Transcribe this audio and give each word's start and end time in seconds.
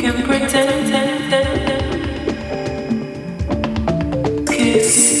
can 0.00 0.22
pretend. 0.22 0.88
Kiss. 4.46 5.17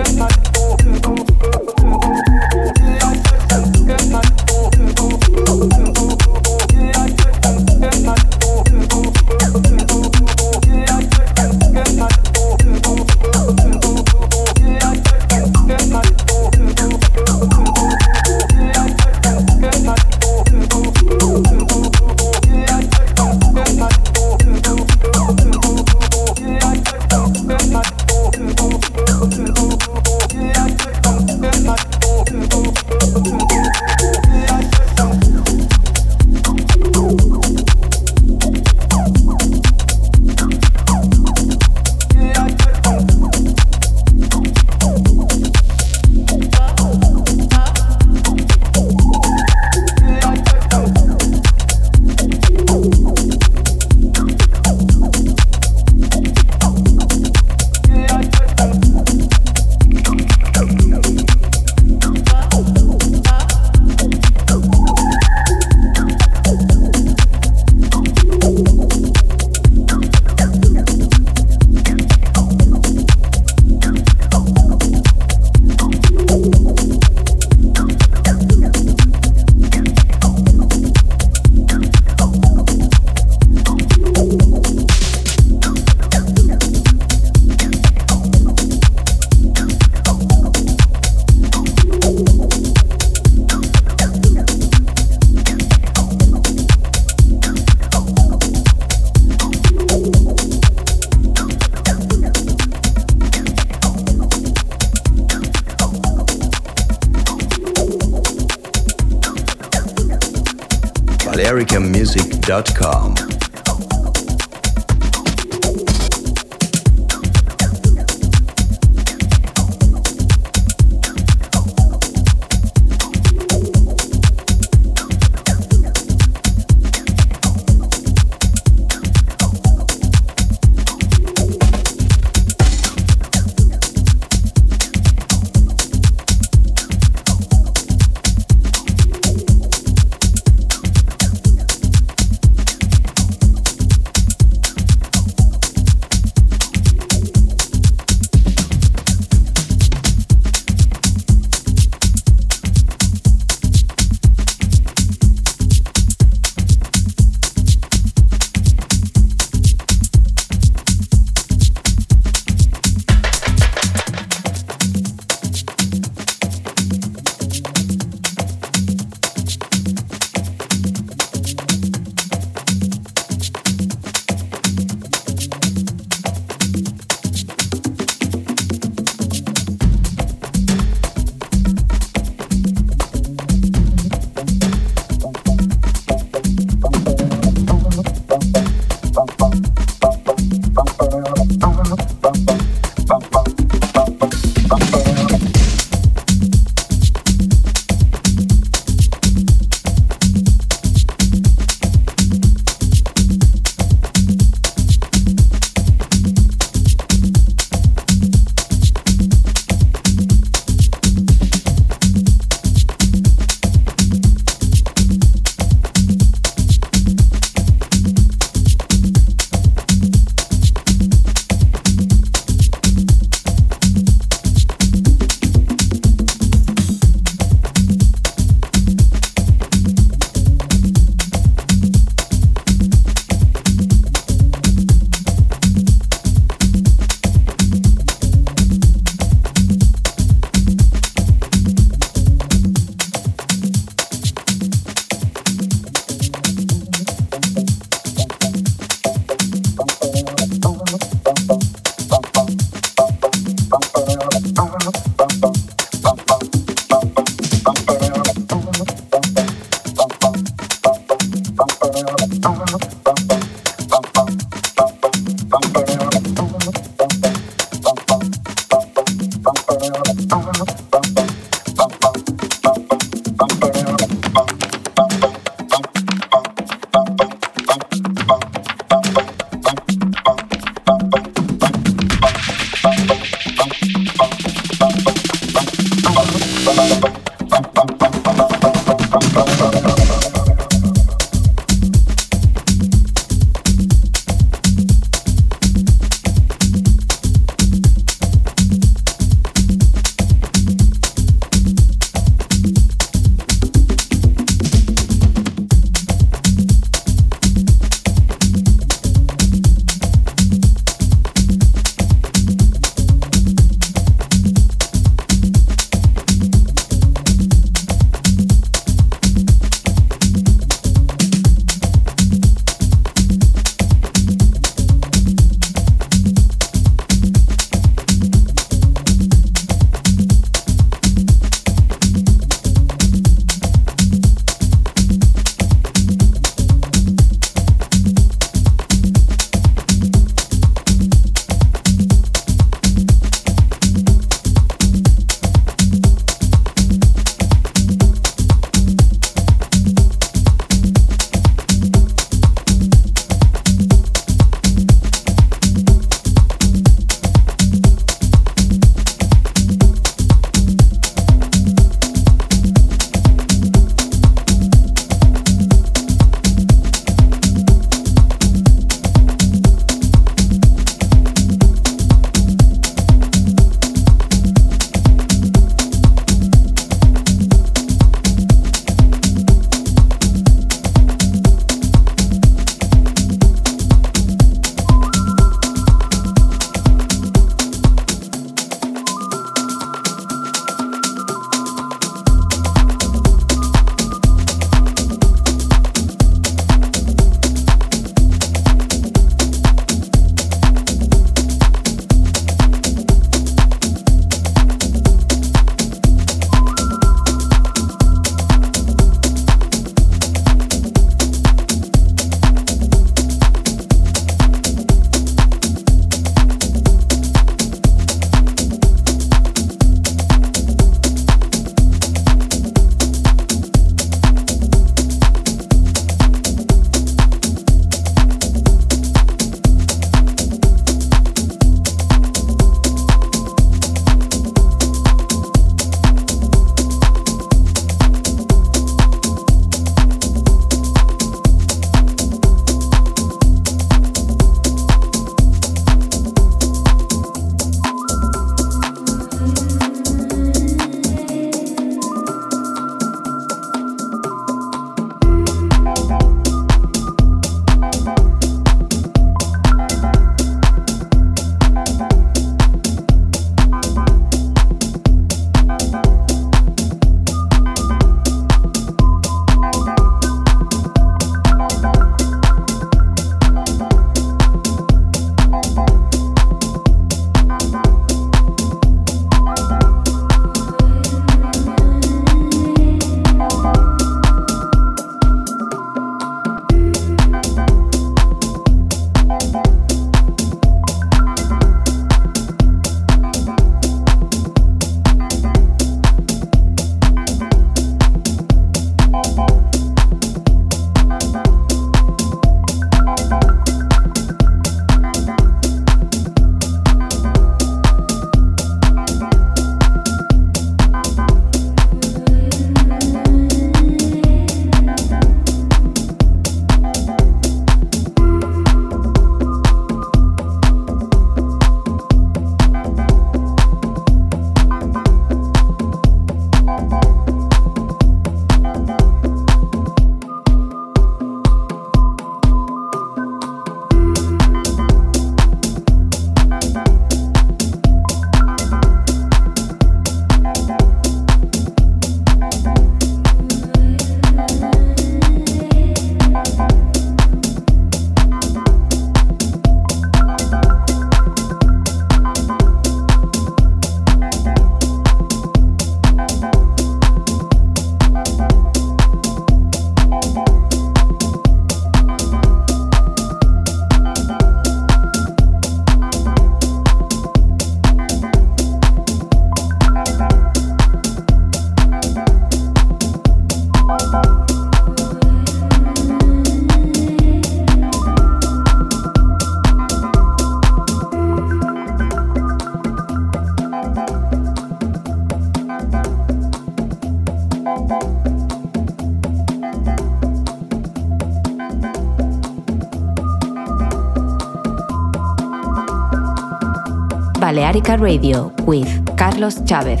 Balearica 597.68 597.98
Radio 597.98 598.50
with 598.64 598.88
Carlos 599.18 599.62
Chávez. 599.66 600.00